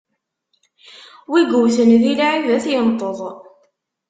Wi 1.29 1.39
iwwten 1.51 1.91
di 2.01 2.09
lɛib, 2.19 2.45
ad 2.55 2.61
t-inṭeḍ. 2.63 3.19